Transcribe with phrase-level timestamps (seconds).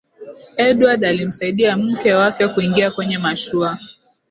[0.57, 3.79] edward alimsaidia mke wake kuingia kwenye mashua